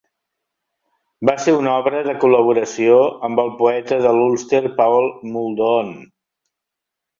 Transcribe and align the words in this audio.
Va 1.29 1.35
ser 1.43 1.53
una 1.57 1.73
obra 1.81 2.01
de 2.07 2.15
col·laboració 2.23 2.97
amb 3.29 3.43
el 3.45 3.53
poeta 3.61 4.01
de 4.07 4.15
l'Ulster 4.17 4.65
Paul 4.83 5.09
Muldoon. 5.37 5.97